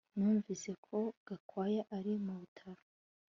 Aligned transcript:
Numvise 0.17 0.69
ko 0.85 0.97
Gakwaya 1.27 1.81
ari 1.97 2.11
mu 2.25 2.33
bitaro 2.41 2.83